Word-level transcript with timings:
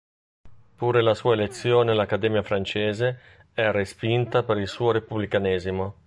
Pure 0.79 1.03
la 1.03 1.13
sua 1.13 1.33
elezione 1.35 1.91
all'Accademia 1.91 2.41
francese 2.41 3.19
è 3.53 3.69
respinta 3.69 4.41
per 4.41 4.57
il 4.57 4.67
suo 4.67 4.89
repubblicanesimo. 4.89 5.99